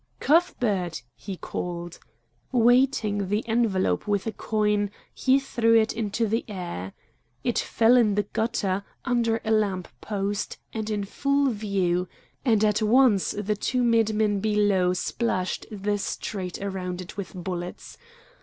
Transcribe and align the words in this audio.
"Cuthbert!" 0.19 1.03
he 1.15 1.37
called. 1.37 1.99
Weighting 2.51 3.29
the 3.29 3.47
envelope 3.47 4.07
with 4.07 4.25
a 4.25 4.31
coin, 4.31 4.89
he 5.13 5.39
threw 5.39 5.79
it 5.79 5.93
into 5.93 6.25
the 6.25 6.43
air. 6.47 6.93
It 7.43 7.59
fell 7.59 7.97
in 7.97 8.15
the 8.15 8.23
gutter, 8.23 8.83
under 9.05 9.39
a 9.45 9.51
lamp 9.51 9.87
post, 10.01 10.57
and 10.73 11.07
full 11.07 11.49
in 11.49 11.53
view, 11.53 12.07
and 12.43 12.65
at 12.65 12.81
once 12.81 13.33
the 13.33 13.55
two 13.55 13.83
madmen 13.83 14.39
below 14.39 14.93
splashed 14.93 15.67
the 15.69 15.99
street 15.99 16.59
around 16.63 16.99
it 16.99 17.15
with 17.15 17.33
bullets. 17.35 17.99